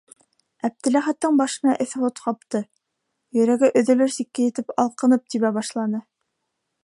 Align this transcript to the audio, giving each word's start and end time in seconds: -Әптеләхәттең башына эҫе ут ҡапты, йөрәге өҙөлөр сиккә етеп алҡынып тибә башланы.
-Әптеләхәттең 0.67 1.35
башына 1.41 1.75
эҫе 1.85 2.01
ут 2.07 2.21
ҡапты, 2.29 2.63
йөрәге 3.39 3.71
өҙөлөр 3.83 4.13
сиккә 4.17 4.49
етеп 4.49 4.75
алҡынып 4.85 5.29
тибә 5.35 5.55
башланы. 5.61 6.01